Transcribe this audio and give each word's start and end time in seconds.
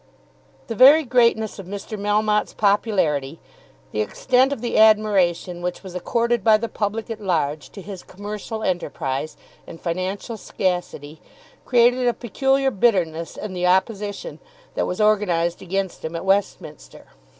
The 0.65 0.73
very 0.73 1.03
greatness 1.03 1.59
of 1.59 1.67
Mr. 1.67 1.95
Melmotte's 1.95 2.55
popularity, 2.55 3.39
the 3.91 4.01
extent 4.01 4.51
of 4.51 4.61
the 4.61 4.79
admiration 4.79 5.61
which 5.61 5.83
was 5.83 5.93
accorded 5.93 6.43
by 6.43 6.57
the 6.57 6.67
public 6.67 7.11
at 7.11 7.21
large 7.21 7.69
to 7.69 7.83
his 7.83 8.01
commercial 8.01 8.63
enterprise 8.63 9.37
and 9.67 9.79
financial 9.79 10.37
sagacity, 10.37 11.21
created 11.65 12.07
a 12.07 12.15
peculiar 12.15 12.71
bitterness 12.71 13.37
in 13.37 13.53
the 13.53 13.67
opposition 13.67 14.39
that 14.73 14.87
was 14.87 14.99
organised 14.99 15.61
against 15.61 16.03
him 16.03 16.15
at 16.15 16.25
Westminster. 16.25 17.05